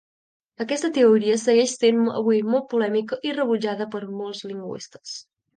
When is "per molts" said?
3.97-4.45